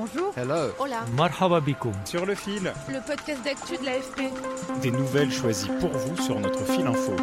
[0.00, 0.32] Bonjour.
[0.36, 0.70] Hello.
[0.78, 1.04] Hola.
[1.16, 1.60] Marhaba.
[2.04, 4.32] Sur le fil, Le podcast d'actu de l'AFP.
[4.80, 7.16] des nouvelles choisies pour vous sur notre fil info.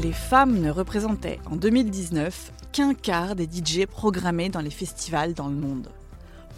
[0.00, 5.48] Les femmes ne représentaient en 2019 qu'un quart des DJ programmés dans les festivals dans
[5.48, 5.88] le monde.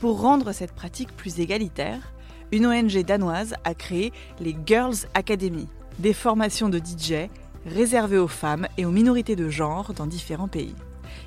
[0.01, 2.13] Pour rendre cette pratique plus égalitaire,
[2.53, 5.67] une ONG danoise a créé les Girls Academy,
[5.99, 7.31] des formations de DJ
[7.65, 10.75] réservées aux femmes et aux minorités de genre dans différents pays.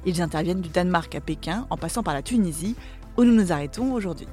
[0.06, 2.76] Ils interviennent du Danemark à Pékin en passant par la Tunisie,
[3.18, 4.28] où nous nous arrêtons aujourd'hui.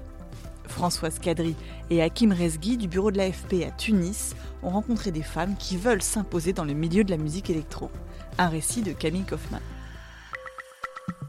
[0.67, 1.55] Françoise Kadri
[1.91, 6.03] et Hakim Rezgui du bureau de l'AFP à Tunis ont rencontré des femmes qui veulent
[6.03, 7.91] s'imposer dans le milieu de la musique électro.
[8.39, 9.61] Un récit de Camille Kaufmann.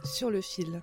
[0.03, 0.81] Sur le fil.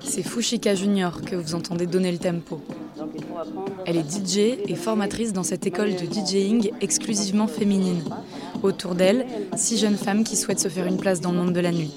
[0.00, 2.62] C'est Fushika Junior que vous entendez donner le tempo.
[3.86, 8.02] Elle est DJ et formatrice dans cette école de DJing exclusivement féminine.
[8.62, 11.60] Autour d'elle, six jeunes femmes qui souhaitent se faire une place dans le monde de
[11.60, 11.94] la nuit.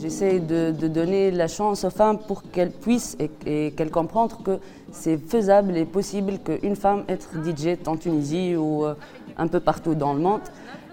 [0.00, 4.58] J'essaie de, donner la chance aux femmes pour qu'elles puissent et, et qu'elles comprennent que
[4.92, 8.94] c'est faisable et possible qu'une femme être DJ en Tunisie ou euh,
[9.36, 10.40] un peu partout dans le monde.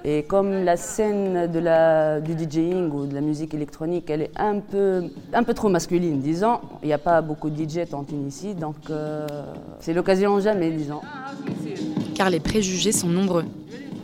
[0.09, 4.31] Et comme la scène de la, du DJing ou de la musique électronique, elle est
[4.38, 6.59] un peu, un peu trop masculine, disons.
[6.81, 9.27] Il n'y a pas beaucoup de DJ en Tunisie, donc euh,
[9.80, 11.02] c'est l'occasion jamais, disons.
[12.15, 13.43] Car les préjugés sont nombreux.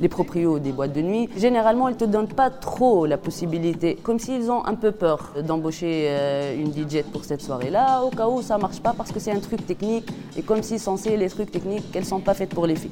[0.01, 3.95] Les proprios des boîtes de nuit, généralement, ils ne te donnent pas trop la possibilité,
[3.95, 8.27] comme s'ils ont un peu peur d'embaucher euh, une DJ pour cette soirée-là, au cas
[8.27, 11.15] où ça ne marche pas parce que c'est un truc technique, et comme si censé
[11.15, 12.91] les trucs techniques, elles ne sont pas faites pour les filles.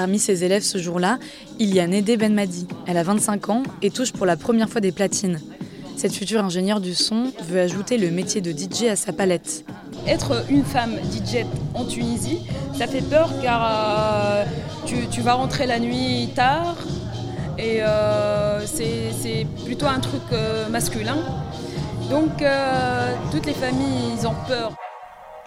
[0.00, 1.18] Parmi ses élèves ce jour-là,
[1.58, 2.66] il y a Nédé Benmadi.
[2.86, 5.38] Elle a 25 ans et touche pour la première fois des platines.
[5.94, 9.62] Cette future ingénieure du son veut ajouter le métier de DJ à sa palette.
[10.06, 11.44] Être une femme DJ
[11.74, 12.38] en Tunisie,
[12.78, 14.44] ça fait peur car euh,
[14.86, 16.78] tu, vas rentrer la nuit tard
[17.58, 21.18] et euh, c'est plutôt un truc euh, masculin.
[22.08, 22.42] Donc
[23.30, 24.72] toutes les familles ont peur.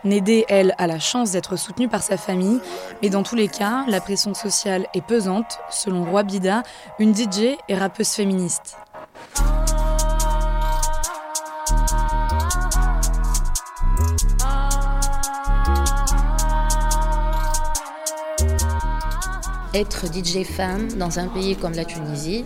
[0.06, 2.60] Nédé, elle, a la chance d'être soutenue par sa famille,
[3.02, 6.64] mais dans tous les cas, la pression sociale est pesante, selon Roi Bida,
[7.00, 8.76] une DJ et rappeuse féministe.
[19.74, 22.44] Être DJ femme dans un pays comme la Tunisie,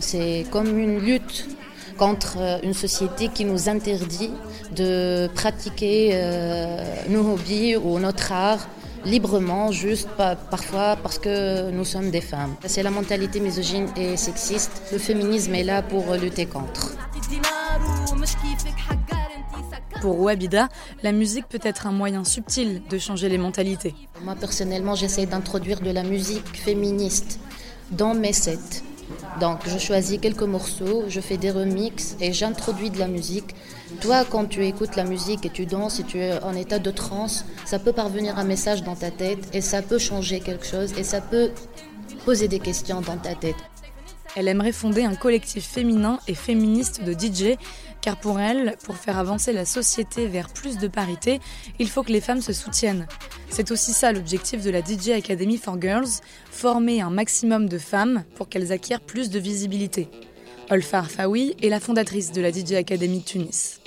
[0.00, 1.46] c'est comme une lutte
[1.96, 4.30] contre une société qui nous interdit
[4.74, 8.66] de pratiquer euh, nos hobbies ou notre art
[9.04, 10.08] librement, juste
[10.50, 12.54] parfois parce que nous sommes des femmes.
[12.66, 14.82] C'est la mentalité misogyne et sexiste.
[14.92, 16.92] Le féminisme est là pour lutter contre.
[20.00, 20.68] Pour Ouabida,
[21.02, 23.94] la musique peut être un moyen subtil de changer les mentalités.
[24.22, 27.38] Moi personnellement, j'essaie d'introduire de la musique féministe
[27.90, 28.82] dans mes sets.
[29.40, 33.54] Donc je choisis quelques morceaux, je fais des remixes et j'introduis de la musique.
[34.00, 36.90] Toi, quand tu écoutes la musique et tu danses et tu es en état de
[36.90, 40.92] transe, ça peut parvenir un message dans ta tête et ça peut changer quelque chose
[40.98, 41.50] et ça peut
[42.24, 43.56] poser des questions dans ta tête.
[44.36, 47.56] Elle aimerait fonder un collectif féminin et féministe de DJ,
[48.02, 51.40] car pour elle, pour faire avancer la société vers plus de parité,
[51.78, 53.08] il faut que les femmes se soutiennent.
[53.48, 56.20] C'est aussi ça l'objectif de la DJ Academy for Girls,
[56.50, 60.08] former un maximum de femmes pour qu'elles acquièrent plus de visibilité.
[60.68, 63.80] Olfar Fawi est la fondatrice de la DJ Academy de Tunis.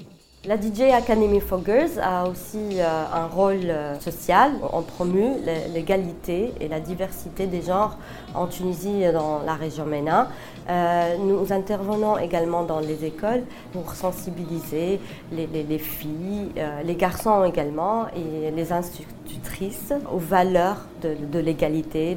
[0.50, 4.54] La DJ Academy for Girls a aussi euh, un rôle euh, social.
[4.74, 8.00] On promue l'é- l'égalité et la diversité des genres
[8.34, 10.28] en Tunisie et dans la région MENA.
[10.68, 13.44] Euh, nous intervenons également dans les écoles
[13.74, 15.00] pour sensibiliser
[15.32, 16.50] les, les- les filles,
[16.84, 22.16] les garçons également et les institutrices aux valeurs de, l'égalité et,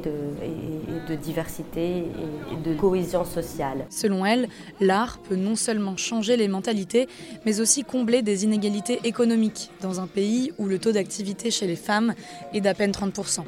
[1.10, 3.84] de diversité et de cohésion sociale.
[3.90, 4.48] Selon elle,
[4.80, 7.08] l'art peut non seulement changer les mentalités,
[7.44, 11.76] mais aussi combler des inégalités économiques dans un pays où le taux d'activité chez les
[11.76, 12.14] femmes
[12.52, 13.40] est d'à peine 30%.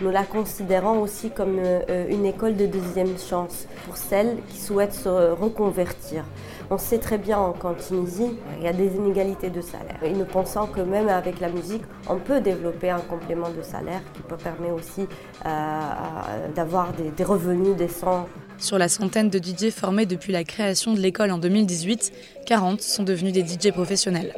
[0.00, 4.94] Nous la considérons aussi comme euh, une école de deuxième chance pour celles qui souhaitent
[4.94, 6.24] se reconvertir.
[6.70, 9.98] On sait très bien qu'en Tunisie, il y a des inégalités de salaire.
[10.04, 14.02] Et nous pensons que même avec la musique, on peut développer un complément de salaire
[14.14, 15.08] qui peut permettre aussi
[15.46, 18.26] euh, d'avoir des, des revenus décents.
[18.58, 22.12] Sur la centaine de DJ formés depuis la création de l'école en 2018,
[22.46, 24.34] 40 sont devenus des DJ professionnels.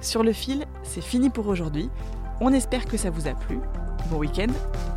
[0.00, 1.88] Sur le fil, c'est fini pour aujourd'hui.
[2.40, 3.58] On espère que ça vous a plu.
[4.10, 4.48] Bon week-end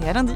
[0.01, 0.33] et à lundi